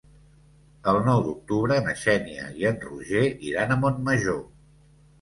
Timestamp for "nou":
1.07-1.21